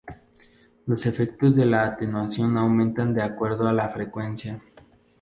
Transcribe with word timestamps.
Los 0.87 1.05
efectos 1.05 1.55
de 1.55 1.67
la 1.67 1.85
atenuación 1.85 2.57
aumentan 2.57 3.13
de 3.13 3.21
acuerdo 3.21 3.67
a 3.67 3.73
la 3.73 3.87
frecuencia. 3.87 4.59